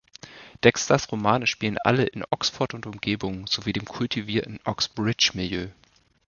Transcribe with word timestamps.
Dexters 0.63 1.11
Romane 1.11 1.45
spielen 1.45 1.77
alle 1.77 2.05
in 2.05 2.23
Oxford 2.31 2.73
und 2.73 2.87
Umgebung 2.87 3.45
sowie 3.45 3.71
dem 3.71 3.85
kultivierten 3.85 4.59
Oxbridge-Milieu. 4.65 5.67